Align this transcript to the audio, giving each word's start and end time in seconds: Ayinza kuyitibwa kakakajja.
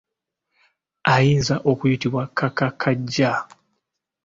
Ayinza 1.13 1.55
kuyitibwa 1.79 2.23
kakakajja. 2.37 3.31